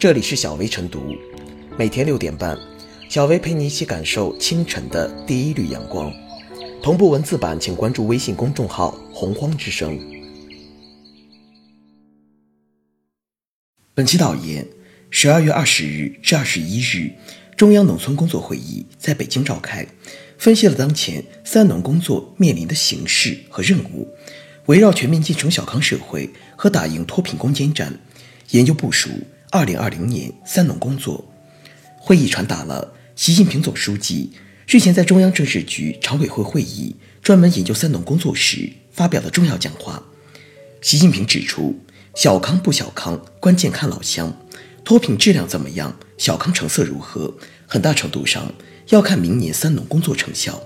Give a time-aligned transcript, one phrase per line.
[0.00, 1.14] 这里是小薇晨读，
[1.76, 2.58] 每天六点半，
[3.10, 6.10] 小薇陪你一起感受清晨的第一缕阳光。
[6.82, 10.00] 同步文字版，请关注微信公众号“洪荒之声”。
[13.92, 14.66] 本期导言：
[15.10, 17.12] 十二月二十日至二十一日，
[17.54, 19.86] 中央农村工作会议在北京召开，
[20.38, 24.08] 分析了当前“三农”工作面临的形势和任务，
[24.64, 28.00] 围绕全面建成小康社会和打赢脱贫攻坚战，
[28.52, 29.10] 研究部署
[29.52, 31.24] 二零二零年“三农”工作。
[31.98, 34.30] 会议传达了习近平总书记。
[34.68, 40.00] 日前，在中央政治局常委会会议专门研究“三农”工作时发表的重要讲话，
[40.80, 41.76] 习近平指出，
[42.14, 44.32] 小康不小康，关键看老乡，
[44.84, 47.34] 脱贫质量怎么样，小康成色如何，
[47.66, 48.54] 很大程度上
[48.90, 50.62] 要看明年“三农”工作成效。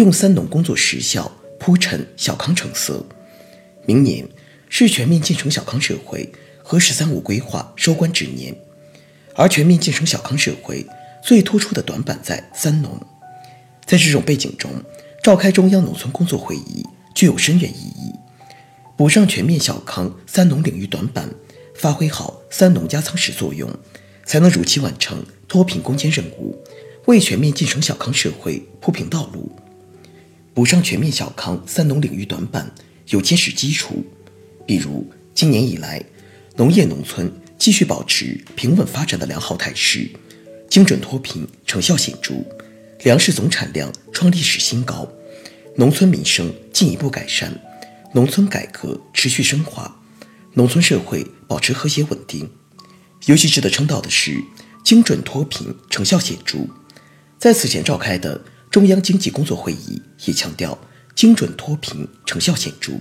[0.00, 3.04] 用“三农”工作实效铺陈小康成色。
[3.84, 4.26] 明年
[4.70, 6.26] 是全面建成小康社会
[6.62, 8.56] 和“十三五”规划收官之年，
[9.34, 10.86] 而全面建成小康社会
[11.22, 12.98] 最突出的短板在“三农”。
[13.84, 14.70] 在这种背景中，
[15.22, 16.82] 召开中央农村工作会议
[17.14, 18.14] 具有深远意义。
[18.96, 21.28] 补上全面小康“三农”领域短板，
[21.74, 23.70] 发挥好“三农”加仓实作用，
[24.24, 26.56] 才能如期完成脱贫攻坚任务，
[27.04, 29.52] 为全面建成小康社会铺平道路。
[30.54, 32.72] 补上全面小康“三农”领域短板。
[33.08, 34.04] 有坚实基础，
[34.64, 36.00] 比如今年以来，
[36.54, 40.08] 农业农村继续保持平稳发展的良好态势，
[40.68, 42.34] 精准脱贫成效显著，
[43.02, 45.10] 粮食总产量创历史新高，
[45.74, 47.52] 农村民生进一步改善，
[48.14, 50.00] 农村改革持续深化，
[50.54, 52.48] 农村社会保持和谐稳定。
[53.26, 54.40] 尤其值得称道的是，
[54.84, 56.58] 精准脱贫成效显著。
[57.40, 58.40] 在此前召开的
[58.70, 60.78] 中央经济工作会议也强调。
[61.16, 62.92] 精准脱贫成效显著，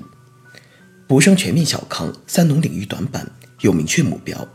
[1.07, 3.25] 补上全面小康“三农”领域短板
[3.61, 4.45] 有明确目标，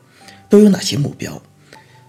[0.51, 1.41] 都有哪些目标？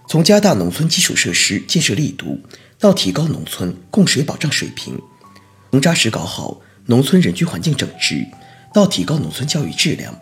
[0.06, 2.38] 从加大农村基础设施建设力度，
[2.78, 4.96] 到提高农村供水保障水平；
[5.70, 8.26] 从扎实搞好农村人居环境整治，
[8.74, 10.12] 到提高农村教育质量；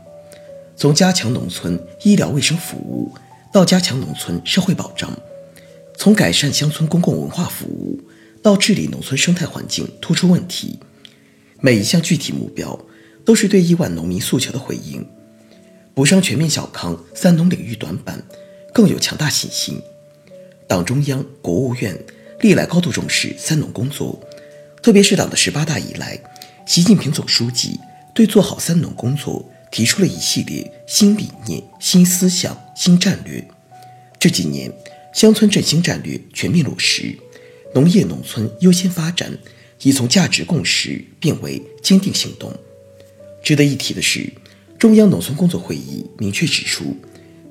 [0.76, 3.12] 从加强农村医疗卫生服务，
[3.52, 5.10] 到加强农村社会保障；
[5.96, 7.98] 从改善乡村公共文化服务，
[8.44, 10.78] 到治理农村生态环境突出问题。
[11.62, 12.78] 每一项具体目标
[13.24, 15.02] 都是对亿万农民诉求的回应，
[15.94, 18.22] 补上全面小康“三农”领域短板，
[18.74, 19.80] 更有强大信心。
[20.68, 21.98] 党中央、国务院
[22.40, 24.22] 历来高度重视“三农”工作，
[24.82, 26.20] 特别是党的十八大以来，
[26.66, 27.80] 习近平总书记
[28.14, 33.42] 对做好“三农”工作提出了一系列新理念、新思想、新战略。
[34.20, 34.70] 这几年，
[35.14, 37.18] 乡村振兴战略全面落实，
[37.74, 39.38] 农业农村优先发展。
[39.82, 42.50] 已从价值共识变为坚定行动。
[43.42, 44.32] 值得一提的是，
[44.78, 46.96] 中央农村工作会议明确指出，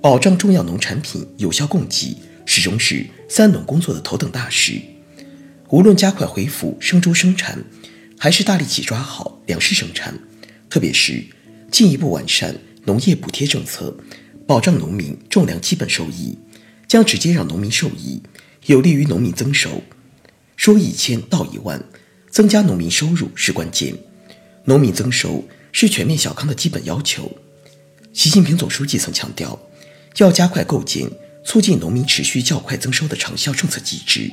[0.02, 4.82] 保障重要农产品有效供给始终是“三农”工作的头等大事。
[5.70, 7.64] 无论加快恢复生猪生产，
[8.18, 10.18] 还是大力起抓好粮食生产，
[10.70, 11.24] 特别是
[11.70, 12.56] 进一步完善
[12.86, 13.96] 农业补贴政策，
[14.48, 16.36] 保障农民种粮基本收益，
[16.88, 18.24] 将直接让农民受益，
[18.66, 19.84] 有利于农民增收。
[20.56, 21.84] 说一千道一万。
[22.30, 23.96] 增加农民收入是关键，
[24.66, 27.32] 农民增收是全面小康的基本要求。
[28.12, 29.60] 习近平总书记曾强调，
[30.18, 31.08] 要加快构建
[31.46, 34.32] 促进农民持续较快增收的长效政策机制，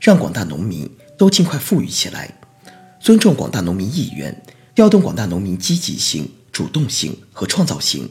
[0.00, 2.36] 让广大农民都尽快富裕起来。
[2.98, 4.42] 尊重广大农民意愿，
[4.74, 8.10] 调动广大农民积极性、主动性和创造性，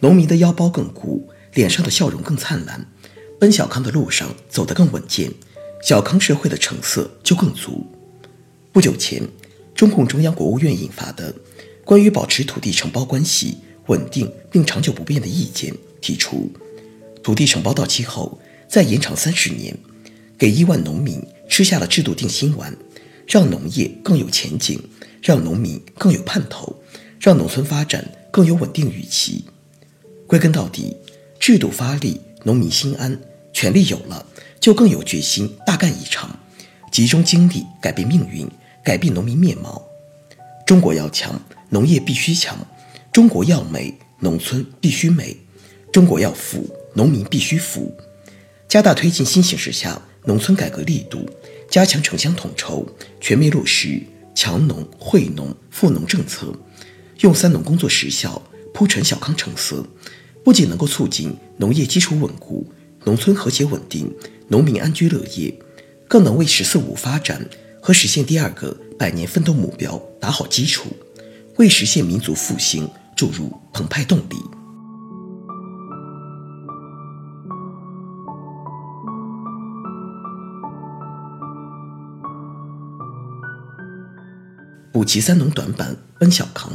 [0.00, 2.86] 农民的腰包更鼓，脸上的笑容更灿烂，
[3.38, 5.30] 奔小康的路上走得更稳健，
[5.84, 7.86] 小康社会的成色就更足。
[8.72, 9.22] 不久前，
[9.74, 11.30] 中共中央、国务院印发的
[11.84, 13.58] 《关于保持土地承包关系
[13.88, 16.50] 稳定并长久不变的意见》提出，
[17.22, 19.76] 土地承包到期后再延长三十年，
[20.38, 22.74] 给亿万农民吃下了制度定心丸，
[23.26, 24.82] 让农业更有前景，
[25.20, 26.82] 让农民更有盼头，
[27.20, 29.44] 让农村发展更有稳定预期。
[30.26, 30.96] 归根到底，
[31.38, 33.20] 制度发力，农民心安，
[33.52, 34.24] 权力有了，
[34.64, 36.38] 就更有决心大干一场，
[36.90, 38.50] 集中精力改变命运。
[38.82, 39.82] 改变农民面貌，
[40.66, 41.38] 中国要强，
[41.68, 42.56] 农业必须强；
[43.12, 45.36] 中国要美，农村必须美；
[45.92, 47.94] 中国要富，农民必须富。
[48.66, 51.28] 加大推进新形势下农村改革力度，
[51.68, 52.86] 加强城乡统筹，
[53.20, 54.02] 全面落实
[54.34, 56.54] 强农惠农富农政策，
[57.20, 58.40] 用“三农”工作实效
[58.72, 59.86] 铺陈小康成色，
[60.42, 62.66] 不仅能够促进农业基础稳固、
[63.04, 64.12] 农村和谐稳定、
[64.48, 65.54] 农民安居乐业。
[66.06, 67.44] 更能为“十四五”发展
[67.80, 70.90] 和实现第二个百年奋斗目标打好基础，
[71.56, 74.36] 为实现民族复兴注入澎湃动力。
[84.92, 86.70] 补齐三农短板，奔小康，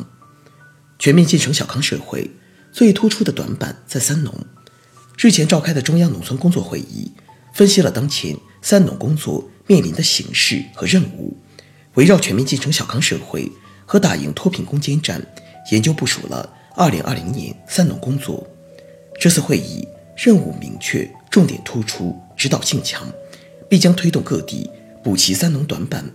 [0.97, 2.29] 全面建成小康社会。
[2.71, 4.33] 最突出的短板在三农。
[5.21, 7.12] 日前召开的中央农村工作会议，
[7.51, 11.36] 分析了当前三农工作面临的形势和任务，
[11.95, 13.51] 围绕全面建成小康社会
[13.86, 15.21] 和打赢脱贫攻坚战，
[15.74, 18.48] 研究部署了2020年三农工作。
[19.19, 19.86] 这次会议
[20.16, 23.06] 任务明确，重点突出，指导性强，
[23.68, 24.71] 必将推动各地
[25.04, 26.10] 补齐三农短板，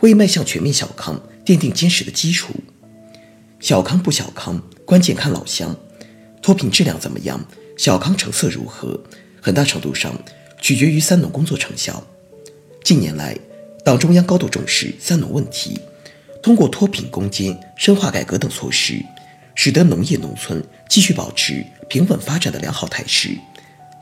[0.00, 2.52] 为迈向全面小康奠定坚实的基础。
[3.58, 5.74] 小康不小康，关键看老乡。
[6.42, 7.42] 脱贫质量怎么样？
[7.80, 9.02] 小康成色如何？
[9.40, 10.14] 很大程度上
[10.60, 12.06] 取决于三农工作成效。
[12.84, 13.34] 近年来，
[13.82, 15.80] 党中央高度重视三农问题，
[16.42, 19.02] 通过脱贫攻坚、深化改革等措施，
[19.54, 23.30] 使得农业农村继续保持平稳发展的良好态势，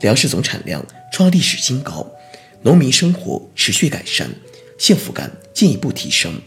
[0.01, 2.05] 粮食总产量创历史新高，
[2.63, 4.29] 农民生活持续改善，
[4.77, 6.41] 幸福感进一步提升，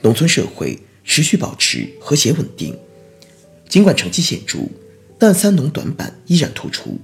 [0.00, 2.74] 农村社会持续保持和谐稳定。
[3.68, 4.60] 尽管成绩显著。
[5.20, 6.98] 但三农短板依然突出，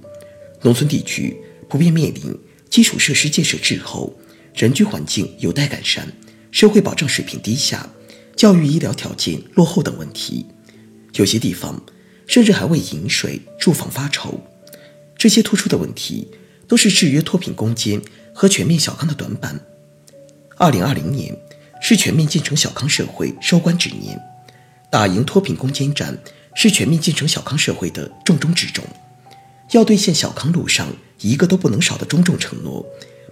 [0.63, 1.37] 农村地区
[1.69, 2.35] 普遍面临
[2.67, 4.11] 基础设施建设滞后、
[4.55, 6.11] 人居环境有待改善、
[6.49, 7.87] 社会保障水平低下、
[8.35, 10.47] 教育医疗条件落后等问题。
[11.13, 11.79] 有些地方
[12.25, 14.41] 甚至还为饮水、住房发愁。
[15.15, 16.27] 这些突出的问题
[16.67, 18.01] 都是制约脱贫攻坚
[18.33, 19.59] 和全面小康的短板。
[20.57, 21.37] 二零二零年
[21.79, 24.19] 是全面建成小康社会收官之年，
[24.89, 26.17] 打赢脱贫攻坚战。
[26.59, 28.83] 是全面建成小康社会的重中之重，
[29.73, 30.87] 要兑现小康路上
[31.19, 32.83] 一个都不能少的庄重承诺，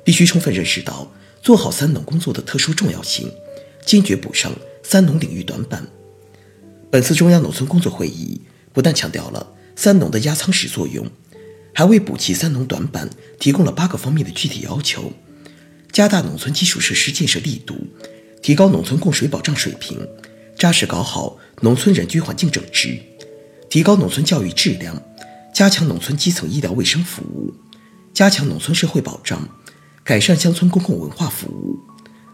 [0.03, 1.11] 必须充分认识到
[1.41, 3.27] 做好三农工作的特殊重要性，
[3.83, 4.51] 坚决补上
[4.83, 5.87] 三农领域短板。
[6.91, 8.39] 本次中央农村工作会议
[8.71, 11.09] 不但强调了三农的压舱石作用，
[11.73, 15.11] 还为补齐三农短板提供了八个方面的具体要求：
[15.91, 17.87] 加大农村基础设施建设力度，
[18.43, 20.07] 提高农村供水保障水平，
[20.55, 22.99] 扎实搞好农村人居环境整治。
[23.75, 25.03] 提高农村教育质量，
[25.53, 27.53] 加强农村基层医疗卫生服务，
[28.13, 29.49] 加强农村社会保障，
[30.01, 31.77] 改善乡村公共文化服务，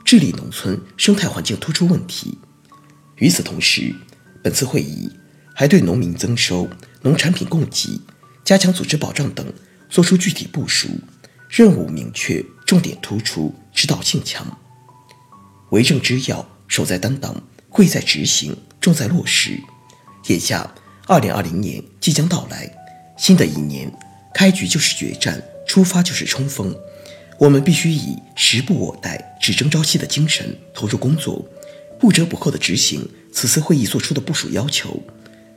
[0.06, 2.38] 治理农村生态环境突出问题。
[3.16, 3.92] 与此同时，
[4.44, 5.10] 本次会议
[5.56, 6.70] 还对农民增收、
[7.02, 8.00] 农产品供给、
[8.46, 9.52] 加强组织保障等
[9.90, 10.90] 作出具体部署，
[11.50, 14.46] 任务明确，重点突出，指导性强。
[15.72, 17.36] 为政之要，守在担当，
[17.68, 19.60] 贵在执行，重在落实。
[20.28, 20.72] 眼下。
[21.12, 22.72] 二零二零年即将到来，
[23.18, 23.92] 新的一年
[24.34, 26.74] 开局就是决战，出发就是冲锋。
[27.38, 31.46] 我们必须以时不我待、只争朝夕的精神投入工作，
[32.00, 34.98] 不折不扣地执行此次会议作出的部署要求。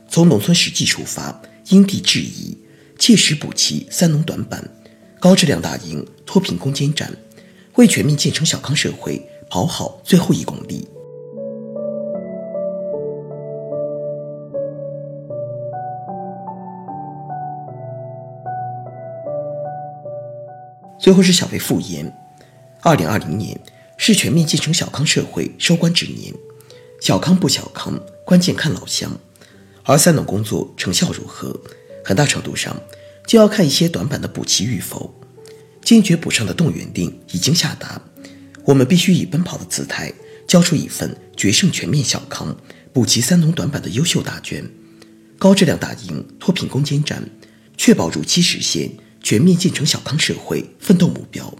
[0.09, 2.57] 从农村实际出发，因地制宜，
[2.99, 4.61] 切实补齐三农短板，
[5.21, 7.09] 高质量打赢脱贫攻坚战，
[7.75, 10.85] 为全面建成小康社会跑好最后一公里。
[21.05, 22.11] 最后是小微复言，
[22.81, 23.61] 二零二零年
[23.95, 26.33] 是全面建成小康社会收官之年，
[26.99, 27.93] 小康不小康，
[28.25, 29.15] 关键看老乡。
[29.83, 31.61] 而三农工作成效如何，
[32.03, 32.75] 很大程度上
[33.27, 35.13] 就要看一些短板的补齐与否。
[35.83, 38.01] 坚决补上的动员令已经下达，
[38.63, 40.11] 我们必须以奔跑的姿态，
[40.47, 42.57] 交出一份决胜全面小康、
[42.91, 44.67] 补齐三农短板的优秀答卷，
[45.37, 47.21] 高质量打赢脱贫攻坚战，
[47.77, 48.89] 确保如期实现。
[49.25, 51.51] 全面建成小康社会奋斗目标。